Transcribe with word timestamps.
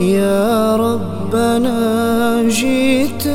يا 0.00 0.76
ربنا 0.76 2.42
جيت 2.48 3.26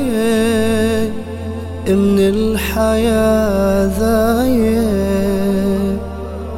من 1.92 2.20
الحياة 2.20 3.86
ذايب 4.00 5.46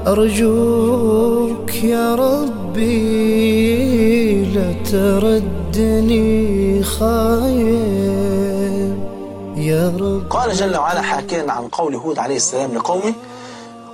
أرجوك 0.07 1.75
يا 1.83 2.15
ربي 2.15 2.95
لا 4.45 4.73
تردني 4.91 6.83
خايب 6.83 8.17
يا 9.57 9.93
رب 9.99 10.23
قال 10.29 10.53
جل 10.53 10.77
وعلا 10.77 11.01
حاكيا 11.01 11.51
عن 11.51 11.67
قول 11.67 11.95
هود 11.95 12.19
عليه 12.19 12.35
السلام 12.35 12.73
لقومه 12.75 13.13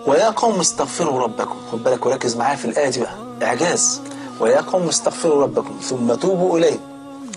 ويا 0.07 0.29
قوم 0.29 0.59
استغفروا 0.59 1.19
ربكم. 1.21 1.55
خد 1.71 1.83
بالك 1.83 2.05
وركز 2.05 2.35
معايا 2.37 2.55
في 2.55 2.65
الآية 2.65 2.89
دي 2.89 2.99
بقى. 2.99 3.13
إعجاز. 3.43 4.01
ويا 4.39 4.61
قوم 4.61 4.87
استغفروا 4.87 5.43
ربكم 5.43 5.75
ثم 5.81 6.13
توبوا 6.13 6.57
إليه. 6.57 6.79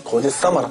خد 0.05 0.25
الثمرة 0.25 0.69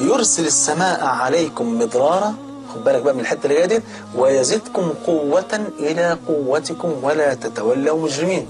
يرسل 0.00 0.46
السماء 0.46 1.04
عليكم 1.04 1.78
مدرارا. 1.78 2.34
خد 2.74 2.84
بالك 2.84 3.02
بقى 3.02 3.14
من 3.14 3.20
الحتة 3.20 3.44
اللي 3.44 3.54
جاية 3.54 3.66
دي. 3.66 3.80
ويزدكم 4.16 4.92
قوة 5.06 5.68
إلى 5.78 6.18
قوتكم 6.28 6.92
ولا 7.02 7.34
تتولوا 7.34 7.98
مجرمين. 7.98 8.46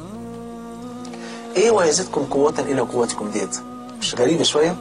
إيه 1.57 1.71
ويزدكم 1.71 2.25
قوة 2.31 2.55
إلى 2.59 2.81
قوتكم 2.81 3.31
ديت؟ 3.31 3.57
مش 4.01 4.15
غريبة 4.15 4.43
شوية؟ 4.43 4.77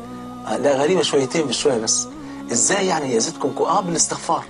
آه 0.47 0.57
لا 0.57 0.75
غريبة 0.75 1.01
شويتين 1.01 1.47
مش 1.47 1.61
شوية 1.61 1.77
بس. 1.77 2.07
إزاي 2.51 2.87
يعني 2.87 3.15
يزدكم 3.15 3.49
قوة؟ 3.49 3.69
آه 3.77 3.81
بالاستغفار. 3.81 4.45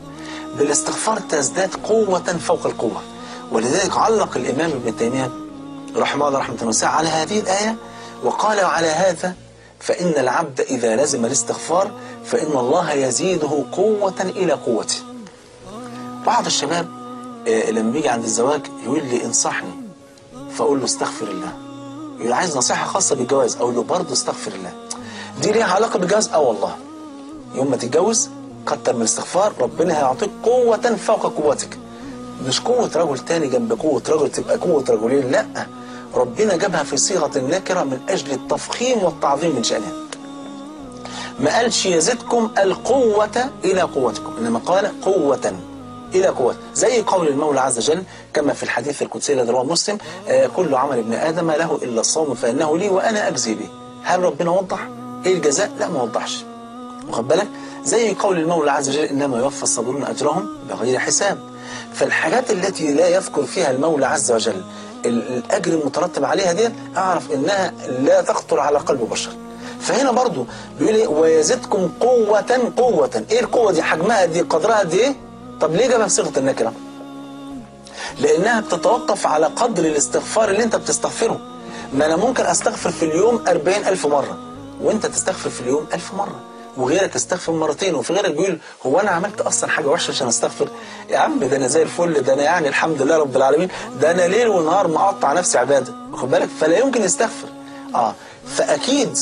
بالاستغفار 0.57 1.19
تزداد 1.19 1.75
قوة 1.75 2.19
فوق 2.19 2.65
القوة. 2.65 3.01
ولذلك 3.51 3.97
علق 3.97 4.37
الإمام 4.37 4.71
ابن 4.71 4.97
تيمية 4.97 5.31
رحمه 5.95 6.27
الله 6.27 6.39
رحمة 6.39 6.57
واسعة 6.63 6.89
على 6.89 7.07
هذه 7.09 7.39
الآية 7.39 7.75
وقال 8.23 8.59
على 8.59 8.87
هذا 8.87 9.35
فإن 9.79 10.13
العبد 10.17 10.61
إذا 10.61 10.95
لزم 10.95 11.25
الاستغفار 11.25 11.91
فإن 12.25 12.57
الله 12.57 12.91
يزيده 12.91 13.63
قوة 13.71 14.21
إلى 14.21 14.53
قوته. 14.53 14.95
بعض 16.25 16.45
الشباب 16.45 16.87
آه، 17.47 17.71
لما 17.71 17.91
بيجي 17.91 18.09
عند 18.09 18.23
الزواج 18.23 18.61
يقول 18.83 19.03
لي 19.05 19.25
انصحني 19.25 19.73
فأقول 20.57 20.79
له 20.79 20.85
استغفر 20.85 21.27
الله. 21.27 21.53
يقول 22.19 22.33
عايز 22.33 22.57
نصيحة 22.57 22.85
خاصة 22.87 23.15
بالجواز 23.15 23.55
أقول 23.55 23.75
له 23.75 23.83
برضه 23.83 24.13
استغفر 24.13 24.51
الله. 24.51 24.71
دي 25.41 25.51
ليها 25.51 25.65
علاقة 25.73 25.99
بالجواز؟ 25.99 26.27
آه 26.29 26.39
والله. 26.39 26.75
يوم 27.55 27.71
ما 27.71 27.77
تتجوز 27.77 28.29
كتر 28.67 28.93
من 28.93 28.99
الاستغفار 29.01 29.53
ربنا 29.59 29.97
هيعطيك 29.97 30.29
قوة 30.43 30.95
فوق 30.95 31.33
قوتك. 31.33 31.77
مش 32.47 32.61
قوة 32.61 32.91
رجل 32.95 33.19
تاني 33.19 33.47
جنب 33.47 33.79
قوة 33.79 34.03
رجل 34.09 34.31
تبقى 34.31 34.57
قوة 34.57 34.85
رجلين 34.89 35.31
لأ. 35.31 35.67
ربنا 36.15 36.55
جابها 36.55 36.83
في 36.83 36.97
صيغة 36.97 37.31
النكرة 37.37 37.83
من 37.83 37.99
أجل 38.09 38.31
التفخيم 38.31 39.03
والتعظيم 39.03 39.55
من 39.55 39.63
شأنها. 39.63 39.91
ما 41.39 41.55
قالش 41.57 41.85
يزدكم 41.85 42.51
القوة 42.57 43.49
إلى 43.65 43.81
قوتكم 43.81 44.33
إنما 44.37 44.59
قال 44.59 45.01
قوة 45.01 45.53
إلى 46.15 46.27
قوة. 46.27 46.55
زي 46.75 47.01
قول 47.01 47.27
المولى 47.27 47.59
عز 47.61 47.77
وجل 47.77 48.03
كما 48.33 48.53
في 48.53 48.63
الحديث 48.63 49.01
القدسي 49.01 49.33
الذي 49.33 49.51
رواه 49.51 49.63
مسلم 49.63 49.97
آه، 50.27 50.47
كل 50.47 50.75
عمل 50.75 50.97
ابن 50.97 51.13
آدم 51.13 51.51
له 51.51 51.79
إلا 51.83 52.01
الصوم 52.01 52.33
فإنه 52.33 52.77
لي 52.77 52.89
وأنا 52.89 53.27
أجزي 53.27 53.53
به. 53.53 53.69
هل 54.03 54.19
ربنا 54.23 54.51
وضح؟ 54.51 54.87
إيه 55.25 55.33
الجزاء؟ 55.33 55.71
لا 55.79 55.89
ما 55.89 56.01
وضحش. 56.01 56.43
واخد 57.07 57.27
بالك؟ 57.27 57.47
زي 57.83 58.13
قول 58.13 58.39
المولى 58.39 58.71
عز 58.71 58.89
وجل 58.89 59.03
إنما 59.03 59.37
يوفى 59.37 59.63
الصابرون 59.63 60.03
أجرهم 60.03 60.49
بغير 60.69 60.99
حساب. 60.99 61.37
فالحاجات 61.93 62.51
التي 62.51 62.93
لا 62.93 63.07
يذكر 63.07 63.43
فيها 63.43 63.71
المولى 63.71 64.05
عز 64.05 64.31
وجل 64.31 64.63
ال- 65.05 65.37
الأجر 65.37 65.73
المترتب 65.73 66.25
عليها 66.25 66.51
دي 66.53 66.69
أعرف 66.97 67.31
إنها 67.31 67.73
لا 67.99 68.21
تخطر 68.21 68.59
على 68.59 68.77
قلب 68.77 69.09
بشر. 69.09 69.31
فهنا 69.79 70.11
برضو 70.11 70.45
بيقول 70.79 70.95
إيه؟ 70.95 71.07
ويزدكم 71.07 71.89
قوة 71.99 72.71
قوة. 72.77 73.23
إيه 73.31 73.39
القوة 73.39 73.71
دي؟ 73.71 73.81
حجمها 73.83 74.25
دي؟ 74.25 74.41
قدرها 74.41 74.83
دي 74.83 74.99
إيه؟ 74.99 75.15
طب 75.61 75.75
ليه 75.75 75.87
جابها 75.87 76.05
بصيغة 76.05 76.39
النكرة؟ 76.39 76.73
لأنها 78.19 78.61
بتتوقف 78.61 79.27
على 79.27 79.45
قدر 79.45 79.85
الاستغفار 79.85 80.49
اللي 80.49 80.63
أنت 80.63 80.75
بتستغفره. 80.75 81.39
ما 81.93 82.05
أنا 82.05 82.15
ممكن 82.15 82.45
أستغفر 82.45 82.91
في 82.91 83.05
اليوم 83.05 83.43
أربعين 83.47 83.87
ألف 83.87 84.05
مرة 84.05 84.37
وأنت 84.81 85.05
تستغفر 85.05 85.49
في 85.49 85.61
اليوم 85.61 85.85
ألف 85.93 86.13
مرة. 86.13 86.39
وغيرك 86.77 87.15
يستغفر 87.15 87.51
مرتين 87.53 87.95
وفي 87.95 88.13
غيرك 88.13 88.31
بيقول 88.31 88.57
هو 88.85 88.99
أنا 88.99 89.11
عملت 89.11 89.41
أصلا 89.41 89.69
حاجة 89.69 89.87
وحشة 89.87 90.11
عشان 90.11 90.27
أستغفر؟ 90.27 90.67
يا 91.09 91.17
عم 91.17 91.39
ده 91.39 91.57
أنا 91.57 91.67
زي 91.67 91.81
الفل 91.83 92.13
ده 92.21 92.33
أنا 92.33 92.43
يعني 92.43 92.67
الحمد 92.67 93.01
لله 93.01 93.17
رب 93.17 93.35
العالمين 93.35 93.67
ده 94.01 94.11
أنا 94.11 94.21
ليل 94.27 94.47
ونهار 94.47 94.87
مقطع 94.87 95.33
نفسي 95.33 95.57
عبادة 95.57 95.93
واخد 96.11 96.31
بالك؟ 96.31 96.49
فلا 96.59 96.77
يمكن 96.77 97.01
يستغفر. 97.03 97.47
آه 97.95 98.15
فأكيد 98.47 99.17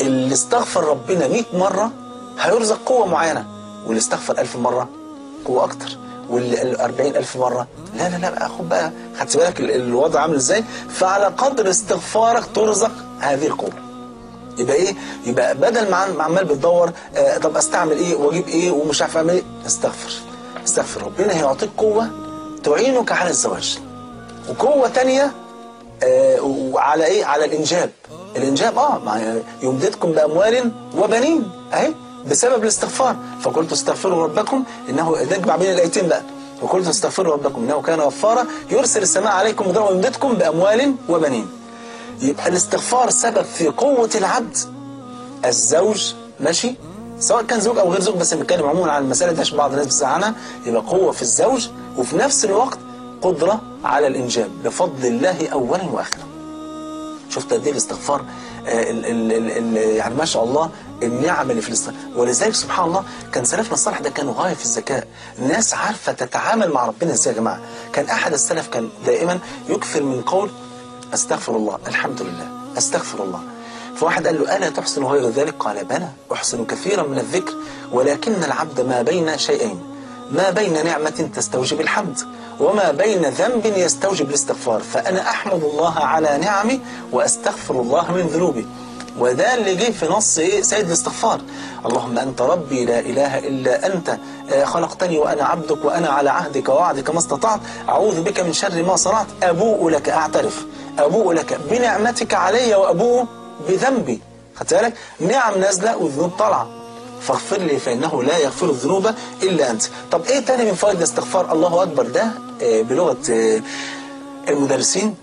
اللي 0.00 0.34
استغفر 0.34 0.84
ربنا 0.84 1.28
100 1.28 1.42
مرة 1.52 1.90
هيرزق 2.40 2.78
قوة 2.86 3.06
معينة 3.06 3.46
واللي 3.86 3.98
استغفر 3.98 4.38
1000 4.38 4.56
مرة 4.56 4.88
قوة 5.44 5.64
أكتر 5.64 5.96
واللي 6.30 6.76
40 6.84 7.16
ألف 7.16 7.36
مرة. 7.36 7.66
لا 7.96 8.08
لا 8.08 8.16
لا 8.16 8.48
خد 8.48 8.68
بقى 8.68 8.92
خدت 9.20 9.36
بالك 9.36 9.60
ال- 9.60 9.70
الوضع 9.70 10.20
عامل 10.20 10.34
إزاي؟ 10.34 10.64
فعلى 10.90 11.26
قدر 11.26 11.70
استغفارك 11.70 12.44
ترزق 12.54 12.90
هذه 13.20 13.46
القوة. 13.46 13.72
يبقى 14.58 14.76
إيه؟ 14.76 14.94
يبقى 15.26 15.54
بدل 15.54 15.90
ما 15.90 15.96
عم- 15.96 16.20
عمال 16.22 16.44
بتدور 16.44 16.90
آه 17.16 17.38
طب 17.38 17.56
استعمل 17.56 17.96
إيه 17.98 18.14
واجيب 18.14 18.48
إيه 18.48 18.70
ومش 18.70 19.02
عارف 19.02 19.16
اعمل 19.16 19.30
إيه؟ 19.30 19.42
استغفر. 19.66 20.10
استغفر 20.64 21.02
ربنا 21.02 21.36
هيعطيك 21.36 21.70
قوة 21.78 22.10
تعينك 22.64 23.12
على 23.12 23.30
الزواج. 23.30 23.78
وقوة 24.48 24.88
تانية 24.88 25.32
آه، 26.02 26.40
وعلى 26.42 27.04
إيه؟ 27.06 27.24
على 27.24 27.44
الإنجاب. 27.44 27.90
الإنجاب 28.36 28.78
آه 28.78 29.40
يمددكم 29.62 30.12
بأموال 30.12 30.70
وبنين 30.98 31.50
اهي 31.72 31.92
بسبب 32.30 32.62
الاستغفار. 32.62 33.16
فقلت 33.42 33.72
استغفروا 33.72 34.24
ربكم 34.24 34.64
إنه 34.88 35.16
نجمع 35.22 35.56
بين 35.56 35.72
الأيتين 35.72 36.08
بقى. 36.08 36.22
وقلت 36.62 36.88
استغفروا 36.88 37.32
ربكم 37.32 37.62
إنه 37.64 37.82
كان 37.82 38.00
غفارا 38.00 38.46
يرسل 38.70 39.02
السماء 39.02 39.32
عليكم 39.32 39.76
ويمددكم 39.76 40.32
بأموال 40.34 40.94
وبنين. 41.08 41.46
يبقى 42.20 42.48
الاستغفار 42.48 43.10
سبب 43.10 43.42
في 43.42 43.68
قوة 43.68 44.10
العبد. 44.14 44.56
الزوج 45.44 46.14
ماشي؟ 46.40 46.74
سواء 47.20 47.42
كان 47.42 47.60
زوج 47.60 47.78
أو 47.78 47.90
غير 47.92 48.00
زوج 48.00 48.16
بس 48.16 48.34
بنتكلم 48.34 48.66
عموما 48.66 48.92
عن 48.92 49.02
المسألة 49.02 49.32
دي 49.32 49.40
عشان 49.40 49.58
بعض 49.58 49.70
الناس 49.70 49.86
بتسأل 49.86 50.06
عنها 50.06 50.34
يبقى 50.66 50.82
قوة 50.82 51.12
في 51.12 51.22
الزوج 51.22 51.68
وفي 51.96 52.16
نفس 52.16 52.44
الوقت 52.44 52.78
قدرة 53.22 53.60
على 53.84 54.06
الإنجاب 54.06 54.50
بفضل 54.64 55.06
الله 55.06 55.48
أولا 55.52 55.82
وآخرا. 55.84 56.22
شفت 57.30 57.52
قد 57.52 57.64
إيه 57.64 57.72
الاستغفار 57.72 58.24
آه، 58.66 58.72
يعني 59.74 60.14
ما 60.14 60.24
شاء 60.24 60.44
الله 60.44 60.70
النعم 61.02 61.50
اللي 61.50 61.62
في 61.62 61.68
الاستغفار 61.68 62.00
ولذلك 62.16 62.54
سبحان 62.54 62.86
الله 62.88 63.04
كان 63.32 63.44
سلفنا 63.44 63.74
الصالح 63.74 63.98
ده 64.00 64.10
كانوا 64.10 64.34
غاية 64.36 64.54
في 64.54 64.64
الذكاء. 64.64 65.06
ناس 65.38 65.74
عارفة 65.74 66.12
تتعامل 66.12 66.70
مع 66.70 66.86
ربنا 66.86 67.12
إزاي 67.12 67.34
يا 67.34 67.38
جماعة؟ 67.38 67.60
كان 67.92 68.06
أحد 68.06 68.32
السلف 68.32 68.68
كان 68.68 68.88
دائما 69.06 69.38
يكثر 69.68 70.02
من 70.02 70.22
قول 70.22 70.50
أستغفر 71.14 71.56
الله. 71.56 71.78
الحمد 71.86 72.22
لله. 72.22 72.48
أستغفر 72.78 73.24
الله. 73.24 73.40
فواحد 73.96 74.26
قال 74.26 74.42
له 74.42 74.56
ألا 74.56 74.70
تحسن 74.70 75.04
غير 75.04 75.28
ذلك؟ 75.28 75.54
قال 75.58 75.84
بلى. 75.84 76.08
أحسن 76.32 76.64
كثيرا 76.64 77.02
من 77.02 77.18
الذكر. 77.18 77.54
ولكن 77.92 78.44
العبد 78.44 78.80
ما 78.80 79.02
بين 79.02 79.38
شيئين. 79.38 79.80
ما 80.32 80.50
بين 80.50 80.84
نعمة 80.84 81.30
تستوجب 81.34 81.80
الحمد 81.80 82.18
وما 82.60 82.90
بين 82.90 83.22
ذنب 83.22 83.66
يستوجب 83.66 84.28
الاستغفار. 84.28 84.80
فأنا 84.80 85.30
أحمد 85.30 85.64
الله 85.64 85.98
على 85.98 86.38
نعمي 86.38 86.80
وأستغفر 87.12 87.80
الله 87.80 88.12
من 88.12 88.26
ذنوبي. 88.26 88.66
وده 89.20 89.54
اللي 89.54 89.74
جه 89.74 89.90
في 89.90 90.06
نص 90.06 90.38
إيه؟ 90.38 90.62
سيد 90.62 90.86
الاستغفار 90.86 91.40
اللهم 91.86 92.18
أنت 92.18 92.42
ربي 92.42 92.84
لا 92.84 92.98
إله 92.98 93.38
إلا 93.38 93.86
أنت 93.86 94.18
آه، 94.52 94.64
خلقتني 94.64 95.18
وأنا 95.18 95.44
عبدك 95.44 95.84
وأنا 95.84 96.08
على 96.08 96.30
عهدك 96.30 96.68
ووعدك 96.68 97.10
ما 97.10 97.18
استطعت. 97.18 97.60
أعوذ 97.88 98.20
بك 98.20 98.40
من 98.40 98.52
شر 98.52 98.82
ما 98.82 98.96
صنعت. 98.96 99.26
أبوء 99.42 99.88
لك 99.90 100.08
أعترف. 100.08 100.66
أبوء 100.98 101.32
لك 101.32 101.60
بنعمتك 101.70 102.34
علي 102.34 102.74
وأبوء 102.74 103.26
بذنبي. 103.68 104.20
خدت 104.56 104.74
بالك؟ 104.74 104.94
نعم 105.20 105.58
نازلة 105.60 105.96
وذنوب 105.96 106.30
طالعة. 106.38 106.68
فاغفر 107.20 107.58
لي 107.58 107.78
فإنه 107.78 108.22
لا 108.22 108.38
يغفر 108.38 108.70
الذنوب 108.70 109.10
إلا 109.42 109.70
أنت. 109.70 109.82
طب 110.12 110.24
إيه 110.24 110.40
تاني 110.40 110.64
من 110.64 110.74
فوائد 110.74 110.96
الاستغفار؟ 110.96 111.52
الله 111.52 111.82
أكبر. 111.82 112.02
ده 112.06 112.30
آه، 112.62 112.82
بلغة 112.82 113.18
آه، 113.30 113.60
المدرسين. 114.48 115.14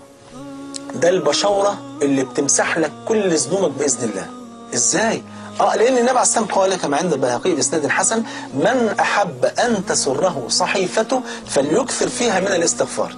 ده 0.94 1.08
البشورة 1.08 1.78
اللي 2.02 2.24
بتمسح 2.24 2.78
لك 2.78 2.92
كل 3.08 3.36
ذنوبك 3.36 3.70
بإذن 3.78 4.08
الله. 4.10 4.26
إزاي؟ 4.74 5.22
آه 5.60 5.76
لأن 5.76 5.92
النبي 5.98 6.10
عليه 6.10 6.18
والسلام 6.18 6.44
قال 6.46 6.74
كما 6.74 6.96
عند 6.96 7.12
البيهقي 7.12 7.54
بإسناد 7.54 7.86
حسن 7.86 8.22
من 8.54 8.94
أحب 9.00 9.44
أن 9.44 9.86
تسره 9.86 10.44
صحيفته 10.48 11.22
فليكثر 11.46 12.08
فيها 12.08 12.40
من 12.40 12.46
الاستغفار. 12.46 13.16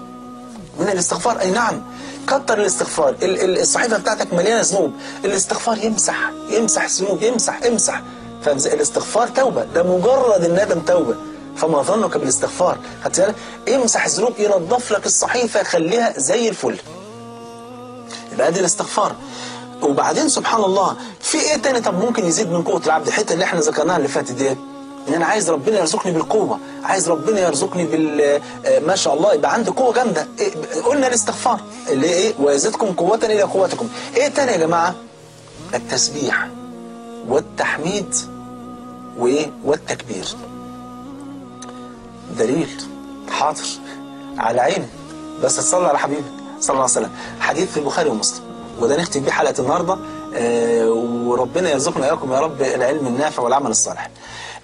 من 0.80 0.88
الاستغفار؟ 0.88 1.40
أي 1.40 1.50
نعم. 1.50 1.82
كتر 2.26 2.58
الاستغفار. 2.60 3.08
ال- 3.22 3.40
ال- 3.44 3.58
الصحيفة 3.60 3.96
بتاعتك 3.98 4.32
مليانة 4.34 4.60
ذنوب. 4.60 4.92
الاستغفار 5.25 5.78
يمسح 5.78 6.30
يمسح 6.50 6.84
الذنوب 6.84 7.22
يمسح 7.22 7.60
امسح 7.66 8.02
فالاستغفار 8.44 9.28
توبة. 9.28 9.64
ده 9.64 9.82
مجرد 9.82 10.44
الندم 10.44 10.80
توبة. 10.80 11.14
فما 11.56 11.82
ظنك 11.82 12.16
بالاستغفار؟ 12.16 12.78
خدت 13.04 13.20
بالك؟ 13.20 13.34
امسح 13.75 14.04
الذنوب 14.04 14.32
ينظف 14.38 14.90
لك 14.92 15.06
الصحيفة 15.06 15.62
خليها 15.62 16.12
زي 16.16 16.48
الفل. 16.48 16.78
يبقى 18.38 18.49
ادي 18.49 18.61
الاستغفار 18.61 19.14
وبعدين 19.82 20.29
سبحان 20.29 20.64
الله 20.64 20.96
في 21.20 21.40
إيه 21.40 21.56
تاني 21.56 21.81
طب 21.81 22.05
ممكن 22.05 22.26
يزيد 22.26 22.50
من 22.52 22.62
قوة 22.62 22.82
العبد؟ 22.87 23.06
الحتة 23.06 23.32
اللي 23.32 23.44
إحنا 23.44 23.61
ذكرناها 23.61 23.96
اللي 23.96 24.08
فاتت 24.08 24.32
دي 24.32 24.50
إن 25.08 25.14
أنا 25.14 25.26
عايز 25.26 25.50
ربنا 25.50 25.79
يرزقني 25.79 26.12
بالقوة 26.12 26.58
عايز 26.85 27.08
ربنا 27.08 27.40
يرزقني 27.40 27.85
بال 27.87 28.20
آه، 28.67 28.79
ما 28.79 28.96
شاء 28.96 29.14
الله 29.14 29.32
يبقى 29.35 29.52
عندي 29.55 29.70
قوة 29.70 29.93
جامدة. 29.94 30.26
إيه 30.38 30.52
قلنا 30.85 31.06
الاستغفار. 31.06 31.61
اللي 31.88 32.06
إيه؟ 32.06 32.35
ويزيدكم 32.40 32.87
قوة 32.93 33.17
إلى 33.23 33.43
قوتكم. 33.43 33.88
إيه 34.17 34.29
تاني 34.29 34.52
يا 34.52 34.56
جماعة؟ 34.56 34.94
التسبيح 35.75 36.49
والتحميد 37.29 38.14
وإيه؟ 39.19 39.50
والتكبير. 39.64 40.26
دليل 42.38 42.69
حاضر 43.31 43.64
على 44.38 44.61
عيني 44.61 44.87
بس 45.43 45.56
تصلي 45.56 45.87
على 45.88 45.99
حبيبك 45.99 46.38
صلى 46.60 46.70
الله 46.70 46.82
عليه 46.82 46.93
وسلم. 46.93 47.10
حديث 47.40 47.70
في 47.70 47.76
البخاري 47.76 48.10
ومسلم. 48.10 48.44
وده 48.81 48.96
نختم 48.96 49.20
بيه 49.20 49.31
حلقة 49.31 49.55
النهارده. 49.58 49.99
آه 50.34 50.90
وربنا 51.26 51.70
يرزقنا 51.70 52.06
اياكم 52.06 52.32
يا 52.32 52.40
رب 52.40 52.62
العلم 52.62 53.06
النافع 53.06 53.43
والعمل 53.43 53.70
الصالح. 53.70 54.10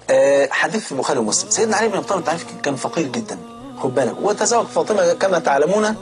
آه 0.09 0.47
حديث 0.51 0.85
في 0.85 0.91
البخاري 0.91 1.19
ومسلم. 1.19 1.49
سيدنا 1.49 1.77
علي 1.77 1.87
بن 1.87 1.97
أبي 1.97 2.05
طالب 2.05 2.23
تعرف 2.23 2.45
كان 2.63 2.75
فقير 2.75 3.07
جدا. 3.07 3.37
خد 3.83 3.95
بالك. 3.95 4.15
وتزوج 4.21 4.65
فاطمة 4.65 5.13
كما 5.13 5.39
تعلمون 5.39 5.95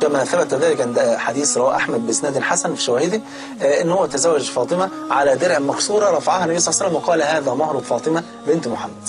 كما 0.00 0.24
ثبت 0.24 0.54
ذلك 0.54 0.80
عند 0.80 1.16
حديث 1.18 1.56
رواه 1.56 1.76
أحمد 1.76 2.06
بإسناد 2.06 2.38
حسن 2.38 2.74
في 2.74 2.82
شواهده 2.82 3.20
آه 3.62 3.82
إن 3.82 3.90
هو 3.90 4.06
تزوج 4.06 4.50
فاطمة 4.50 4.90
على 5.10 5.36
درع 5.36 5.58
مكسورة 5.58 6.10
رفعها 6.10 6.44
النبي 6.44 6.58
صلى 6.58 6.72
الله 6.72 6.82
عليه 6.84 6.96
وسلم 6.96 7.02
وقال 7.02 7.22
هذا 7.22 7.54
مهر 7.54 7.80
فاطمة 7.80 8.22
بنت 8.46 8.68
محمد. 8.68 9.08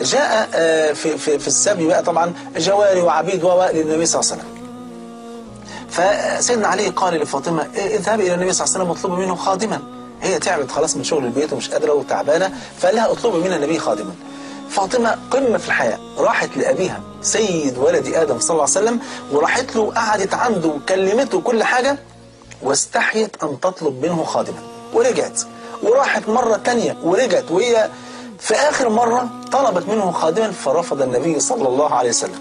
جاء 0.00 0.48
في 0.92 1.18
في 1.18 1.38
في 1.38 1.46
السبي 1.46 1.86
بقى 1.86 2.02
طبعا 2.02 2.32
جواري 2.56 3.00
وعبيد 3.00 3.44
للنبي 3.44 4.06
صلى 4.06 4.20
الله 4.20 4.32
عليه 4.32 4.42
وسلم. 4.42 4.59
فسيدنا 5.90 6.68
علي 6.68 6.88
قال 6.88 7.14
لفاطمة 7.14 7.66
إيه، 7.74 7.96
اذهبي 7.96 8.22
إلى 8.26 8.34
النبي 8.34 8.52
صلى 8.52 8.64
الله 8.64 8.74
عليه 8.76 8.84
وسلم 8.84 8.90
واطلبي 9.10 9.26
منه 9.26 9.34
خادما. 9.36 9.80
هي 10.22 10.38
تعبت 10.38 10.70
خلاص 10.70 10.96
من 10.96 11.04
شغل 11.04 11.24
البيت 11.24 11.52
ومش 11.52 11.70
قادرة 11.70 11.92
وتعبانة 11.92 12.52
فقال 12.78 12.96
لها 12.96 13.12
اطلبي 13.12 13.38
من 13.38 13.52
النبي 13.52 13.78
خادما. 13.78 14.14
فاطمة 14.70 15.18
قمة 15.30 15.58
في 15.58 15.66
الحياة 15.66 15.98
راحت 16.18 16.56
لأبيها 16.56 17.00
سيد 17.22 17.78
ولد 17.78 18.06
آدم 18.06 18.38
صلى 18.40 18.50
الله 18.50 18.62
عليه 18.62 18.72
وسلم 18.72 19.00
وراحت 19.32 19.76
له 19.76 19.92
قعدت 19.92 20.34
عنده 20.34 20.68
وكلمته 20.68 21.40
كل 21.40 21.64
حاجة 21.64 21.98
واستحيت 22.62 23.42
أن 23.42 23.60
تطلب 23.60 24.02
منه 24.06 24.24
خادما 24.24 24.58
ورجعت 24.94 25.40
وراحت 25.82 26.28
مرة 26.28 26.56
تانية 26.56 26.96
ورجعت 27.04 27.50
وهي 27.50 27.88
في 28.38 28.54
آخر 28.54 28.88
مرة 28.88 29.28
طلبت 29.52 29.88
منه 29.88 30.10
خادما 30.10 30.50
فرفض 30.50 31.02
النبي 31.02 31.40
صلى 31.40 31.68
الله 31.68 31.94
عليه 31.94 32.08
وسلم 32.08 32.38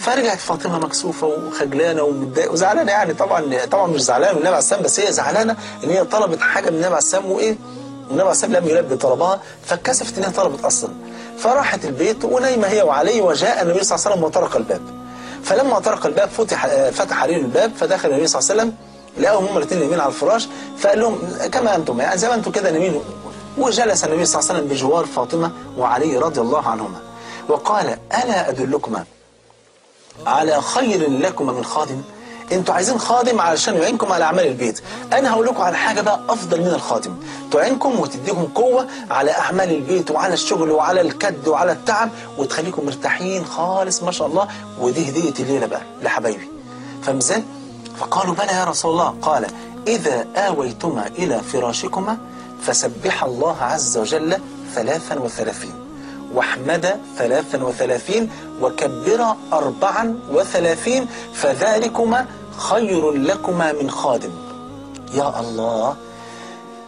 فرجعت 0.00 0.38
فاطمة 0.38 0.78
مكسوفة 0.78 1.26
وخجلانة 1.26 2.02
ومتضايقة 2.02 2.52
وزعلانة 2.52 2.92
يعني. 2.92 3.14
طبعا 3.14 3.64
طبعا 3.70 3.86
مش 3.86 4.00
زعلانة 4.00 4.32
من 4.32 4.38
النبي 4.38 4.56
عليه 4.72 4.82
بس 4.84 5.00
هي 5.00 5.12
زعلانة 5.12 5.56
إن 5.84 5.90
هي 5.90 6.04
طلبت 6.04 6.40
حاجة 6.40 6.70
من 6.70 6.76
النبي 6.76 6.94
عليه 7.14 7.26
وإيه؟ 7.28 7.56
النبي 8.10 8.22
عليه 8.28 8.58
لم 8.60 8.68
يلبي 8.68 8.96
طلبها 8.96 9.40
فاتكسفت 9.66 10.18
إن 10.18 10.24
هي 10.24 10.30
طلبت 10.30 10.64
أصلا. 10.64 10.90
فراحت 11.38 11.84
البيت 11.84 12.24
ونايمة 12.24 12.68
هي 12.68 12.82
وعلي 12.82 13.20
وجاء 13.20 13.62
النبي 13.62 13.84
صلى 13.84 13.96
الله 13.96 14.06
عليه 14.06 14.14
وسلم 14.16 14.24
وطرق 14.24 14.56
الباب. 14.56 14.80
فلما 15.44 15.78
طرق 15.78 16.06
الباب 16.06 16.28
فتح 16.28 16.66
فتح 16.90 17.22
عليه 17.22 17.36
الباب 17.36 17.72
فدخل 17.80 18.10
النبي 18.10 18.26
صلى 18.26 18.40
الله 18.40 18.50
عليه 18.50 18.62
وسلم 18.62 18.74
لقاهم 19.24 19.44
هم 19.44 19.56
الاثنين 19.56 19.80
نايمين 19.80 20.00
على 20.00 20.08
الفراش 20.08 20.48
فقال 20.78 21.00
لهم 21.00 21.18
كما 21.52 21.76
أنتم 21.76 22.00
يعني 22.00 22.18
زي 22.18 22.28
ما 22.28 22.34
أنتم 22.34 22.50
كده 22.50 22.70
نايمين. 22.70 23.00
وجلس 23.58 24.04
النبي 24.04 24.24
صلى 24.24 24.40
الله 24.40 24.50
عليه 24.50 24.60
وسلم 24.60 24.68
بجوار 24.76 25.04
فاطمة 25.06 25.52
وعلي 25.78 26.16
رضي 26.18 26.40
الله 26.40 26.68
عنهما 26.68 26.98
وقال 27.48 27.98
ألا 28.24 28.48
أدلكما 28.48 29.04
على 30.26 30.62
خير 30.62 31.10
لكما 31.10 31.52
من 31.52 31.64
خادم. 31.64 32.02
أنتوا 32.52 32.74
عايزين 32.74 32.98
خادم 32.98 33.40
علشان 33.40 33.74
يعينكم 33.74 34.12
على 34.12 34.24
اعمال 34.24 34.46
البيت. 34.46 34.80
أنا 35.12 35.32
هقول 35.32 35.46
لكم 35.46 35.62
على 35.62 35.76
حاجة 35.76 36.00
بقى 36.00 36.20
أفضل 36.28 36.60
من 36.60 36.66
الخادم. 36.66 37.14
تعينكم 37.50 38.00
وتديكم 38.00 38.46
قوة 38.54 38.86
على 39.10 39.30
أعمال 39.30 39.70
البيت 39.70 40.10
وعلى 40.10 40.34
الشغل 40.34 40.70
وعلى 40.70 41.00
الكد 41.00 41.48
وعلى 41.48 41.72
التعب 41.72 42.10
وتخليكم 42.38 42.86
مرتاحين 42.86 43.44
خالص 43.44 44.02
ما 44.02 44.12
شاء 44.12 44.28
الله. 44.28 44.48
ودي 44.80 45.10
هدية 45.10 45.34
الليلة 45.44 45.66
بقى 45.66 45.82
لحبايبي. 46.02 46.48
فاهم 47.02 47.16
إزاي 47.16 47.44
فقالوا 47.98 48.34
بلى 48.34 48.52
يا 48.52 48.64
رسول 48.64 48.90
الله. 48.90 49.14
قال 49.22 49.46
إذا 49.86 50.26
آويتما 50.36 51.06
إلى 51.06 51.40
فراشكما 51.40 52.18
فسبح 52.62 53.24
الله 53.24 53.56
عز 53.62 53.98
وجل 53.98 54.38
ثلاثا 54.74 55.18
وثلاثين. 55.18 55.83
واحمد 56.34 57.00
ثلاثا 57.18 57.64
وثلاثين 57.64 58.30
وكبر 58.62 59.34
أربعا 59.52 60.18
وثلاثين 60.30 61.06
فذلكما 61.34 62.26
خير 62.58 63.10
لكما 63.10 63.72
من 63.72 63.90
خادم. 63.90 64.30
يا 65.14 65.40
الله. 65.40 65.96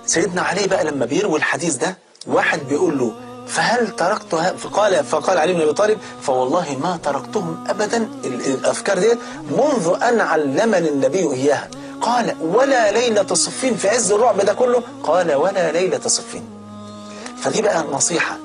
سيدنا 0.07 0.43
علي 0.43 0.67
بقى 0.67 0.85
لما 0.85 1.07
بيروي 1.07 1.39
الحديث 1.39 1.75
ده 1.77 1.97
واحد 2.27 2.61
بيقول 2.69 2.99
له 2.99 3.13
فهل 3.47 3.97
تركتها 3.97 4.53
فقال 4.53 5.05
فقال 5.05 5.39
علي 5.39 5.53
بن 5.53 5.61
أبي 5.61 5.73
طالب 5.73 5.99
فوالله 6.23 6.77
ما 6.83 6.99
تركتهم 7.03 7.65
ابدا. 7.69 7.97
ال- 8.25 8.47
الأفكار 8.47 8.99
ديت 8.99 9.19
منذ 9.51 9.97
أن 10.03 10.21
علمني 10.21 10.89
النبي 10.89 11.33
إياها. 11.33 11.69
قال 12.01 12.37
ولا 12.41 12.93
ليلة 12.93 13.35
صفين 13.35 13.77
في 13.77 13.89
عز 13.89 14.13
الرعب 14.13 14.41
ده 14.41 14.53
كله. 14.53 14.83
قال 15.03 15.35
ولا 15.35 15.73
ليلة 15.73 16.01
صفين. 16.07 16.45
فدي 17.43 17.63
بقى 17.63 17.85
نصيحة 17.93 18.39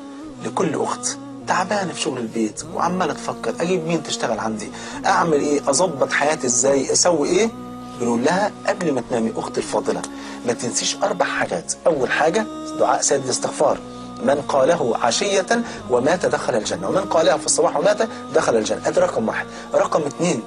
لكل 0.46 0.82
أخت 0.82 1.18
تعبانة 1.48 1.94
في 1.94 2.02
شغل 2.02 2.18
البيت 2.18 2.64
وعمالة 2.76 3.14
تفكر 3.14 3.54
أجيب 3.60 3.88
مين 3.88 4.04
تشتغل 4.04 4.40
عندي؟ 4.40 4.70
أعمل 5.06 5.34
إيه؟ 5.34 5.70
أظبط 5.70 6.12
حياتي 6.12 6.48
إزاي؟ 6.48 6.92
أسوي 6.92 7.30
إيه؟ 7.30 7.50
بنقول 8.00 8.24
لها 8.26 8.52
قبل 8.68 8.92
ما 8.94 9.02
تنامي 9.10 9.34
أختي 9.38 9.58
الفاضلة 9.58 10.02
ما 10.48 10.54
تنسيش 10.54 10.98
أربع 11.04 11.26
حاجات. 11.26 11.74
أول 11.88 12.12
حاجة 12.12 12.46
دعاء 12.80 13.02
سيد 13.02 13.24
الاستغفار. 13.24 13.78
من 14.24 14.42
قاله 14.48 14.98
عشية 15.02 15.46
ومات 15.90 16.26
دخل 16.26 16.56
الجنة 16.56 16.90
ومن 16.90 17.02
قاله 17.02 17.38
في 17.38 17.46
الصباح 17.46 17.78
ومات 17.78 17.98
دخل 18.36 18.56
الجنة. 18.56 18.82
هذا 18.84 19.02
رقم 19.02 19.28
واحد. 19.28 19.46
رقم 19.74 20.02
اثنين 20.02 20.44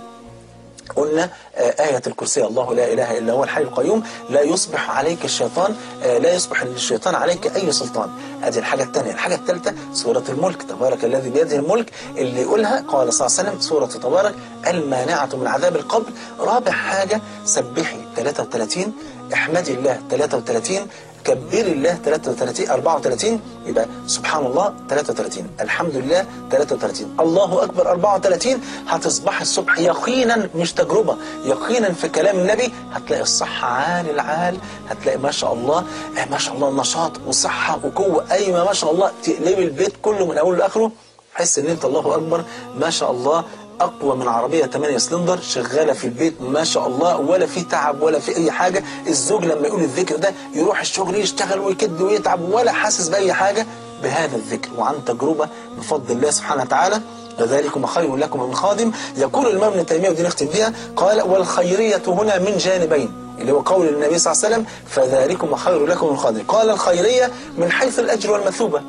قلنا 0.96 1.30
آه، 1.56 1.84
آية 1.84 2.02
الكرسي 2.06 2.44
الله 2.44 2.74
لا 2.74 2.92
إله 2.92 3.18
إلا 3.18 3.32
هو 3.32 3.44
الحي 3.44 3.62
القيوم 3.62 4.02
لا 4.30 4.42
يصبح 4.42 4.90
عليك 4.90 5.24
الشيطان 5.24 5.74
آه، 6.02 6.18
لا 6.18 6.34
يصبح 6.34 6.62
للشيطان 6.64 7.14
عليك 7.14 7.56
أي 7.56 7.72
سلطان. 7.72 8.10
هذه 8.42 8.58
الحاجة 8.58 8.82
الثانية. 8.82 9.12
الحاجة 9.12 9.34
الثالثة 9.34 9.74
سورة 9.92 10.24
الملك. 10.28 10.62
تبارك 10.62 11.04
الذي 11.04 11.30
بيده 11.30 11.56
الملك 11.56 11.90
اللي 12.16 12.40
يقولها 12.40 12.84
قال 12.88 13.12
صلى 13.14 13.26
الله 13.26 13.38
عليه 13.38 13.48
وسلم 13.50 13.60
سورة 13.60 13.86
تبارك 13.86 14.34
المانعة 14.66 15.28
من 15.36 15.46
عذاب 15.46 15.76
القبر. 15.76 16.10
رابع 16.38 16.72
حاجة 16.72 17.20
سبحي 17.44 17.98
33 18.16 18.92
احمدي 19.32 19.74
الله 19.74 20.00
33 20.10 20.86
كبر 21.24 21.66
الله 21.66 21.94
33 22.04 22.70
34 22.70 23.40
يبقى 23.66 23.86
سبحان 24.06 24.46
الله 24.46 24.74
33 24.88 25.46
الحمد 25.60 25.96
لله 25.96 26.26
33 26.50 27.16
الله 27.20 27.62
أكبر 27.64 27.90
34 27.90 28.60
هتصبح 28.88 29.40
الصبح 29.40 29.78
يقينا 29.78 30.48
مش 30.54 30.72
تجربة 30.72 31.16
يقينا 31.44 31.92
في 31.92 32.08
كلام 32.08 32.38
النبي. 32.38 32.72
هتلاقي 32.92 33.22
الصحة 33.22 33.66
عال 33.68 34.10
العال. 34.10 34.58
هتلاقي 34.88 35.18
ما 35.18 35.30
شاء 35.30 35.52
الله 35.52 35.78
آه، 36.18 36.24
ما 36.30 36.38
شاء 36.38 36.54
الله 36.54 36.80
نشاط 36.80 37.12
وصحة 37.26 37.78
وقوة 37.84 38.24
أيوه 38.30 38.64
ما 38.64 38.72
شاء 38.72 38.90
الله. 38.92 39.10
تقلبي 39.22 39.62
البيت 39.64 39.92
كله 40.02 40.26
من 40.26 40.38
أوله 40.38 40.58
لآخره 40.58 40.92
تحس 41.34 41.58
إن 41.58 41.66
أنت 41.66 41.84
الله 41.84 42.14
أكبر 42.14 42.44
ما 42.80 42.90
شاء 42.90 43.10
الله. 43.10 43.44
أقوى 43.80 44.16
من 44.16 44.28
عربية 44.28 44.66
8 44.66 44.98
سلندر 44.98 45.40
شغالة 45.40 45.92
في 45.92 46.04
البيت 46.04 46.34
ما 46.40 46.64
شاء 46.64 46.86
الله 46.86 47.16
ولا 47.16 47.46
في 47.46 47.62
تعب 47.62 48.02
ولا 48.02 48.18
في 48.18 48.36
أي 48.36 48.50
حاجة. 48.50 48.84
الزوج 49.06 49.44
لما 49.44 49.66
يقول 49.66 49.80
الذكر 49.80 50.16
ده 50.16 50.34
يروح 50.54 50.80
الشغل 50.80 51.14
يشتغل 51.14 51.60
ويكد 51.60 52.00
ويتعب 52.00 52.40
ولا 52.40 52.72
حاسس 52.72 53.08
بأي 53.08 53.32
حاجة. 53.32 53.66
بهذا 54.02 54.36
الذكر 54.36 54.68
وعن 54.78 54.94
تجربة 55.06 55.48
بفضل 55.78 56.14
الله 56.14 56.30
سبحانه 56.30 56.62
وتعالى 56.62 57.00
وذلكم 57.40 57.86
خير 57.86 58.16
لكم 58.16 58.42
من 58.48 58.54
خادم. 58.54 58.92
يقول 59.16 59.46
الإمام 59.46 59.72
ابن 59.72 59.86
تيمية 59.86 60.10
ودي 60.10 60.22
نختم 60.22 60.46
بها 60.46 60.72
قال 60.96 61.22
والخيرية 61.22 62.02
هنا 62.06 62.38
من 62.38 62.56
جانبين 62.56 63.12
اللي 63.38 63.52
هو 63.52 63.60
قول 63.60 63.88
النبي 63.88 64.18
صلى 64.18 64.32
الله 64.32 64.44
عليه 64.44 64.54
وسلم 64.54 64.66
فذلكم 64.86 65.54
خير 65.54 65.86
لكم 65.86 66.08
من 66.10 66.16
خادم. 66.16 66.42
قال 66.48 66.70
الخيرية 66.70 67.30
من 67.58 67.72
حيث 67.72 67.98
الأجر 67.98 68.30
والمثوبة. 68.30 68.82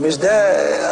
مش 0.00 0.16
ده 0.16 0.30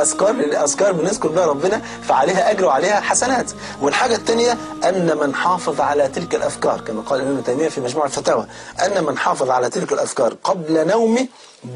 اذكار 0.03 0.31
أذكار 0.65 0.93
بنذكر 0.93 1.29
بها 1.29 1.47
ربنا 1.47 1.83
فعليها 2.03 2.51
أجر 2.51 2.65
وعليها 2.65 3.01
حسنات. 3.01 3.51
والحاجة 3.83 4.15
الثانية 4.17 4.57
أن 4.89 5.17
من 5.21 5.35
حافظ 5.35 5.81
على 5.81 6.09
تلك 6.09 6.35
الافكار 6.35 6.81
كما 6.81 7.01
قال 7.03 7.21
ابن 7.21 7.45
تيميه 7.45 7.69
في 7.69 7.81
مجموع 7.81 8.05
الفتاوى 8.05 8.47
أن 8.87 9.05
من 9.05 9.19
حافظ 9.19 9.51
على 9.51 9.71
تلك 9.71 9.93
الافكار 9.93 10.35
قبل 10.45 10.87
نومه 10.87 11.27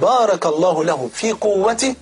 بارك 0.00 0.46
الله 0.46 0.84
له 0.84 1.08
في 1.12 1.32
قوته 1.32 1.94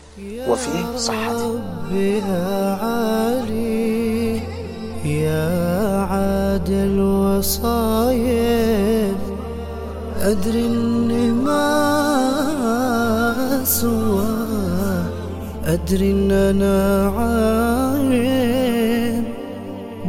وفي 0.48 0.98
صحته. 0.98 1.60
يا 1.92 2.78
عالي 2.82 4.36
يا 5.04 6.06
عادل 6.10 7.00
وصايب 7.38 9.16
أدري 10.20 10.66
إني 10.66 11.30
ما 11.30 11.64
سوى 13.64 14.53
أدري 15.66 16.10
إن 16.10 16.30
أنا 16.30 17.08
عايب 17.16 18.44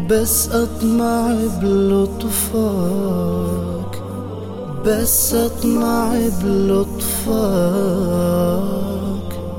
بس 0.10 0.50
أطمع 0.50 1.34
بلطفك 1.62 2.86
بس 4.86 5.34
أطمع 5.34 6.14
بلطفك 6.44 6.96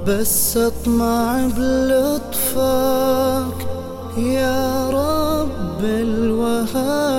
بس 0.07 0.57
أطمع 0.57 1.47
بلطفك 1.57 2.47
يا 4.19 4.91
رب 4.91 5.85
الوهايب 5.85 7.17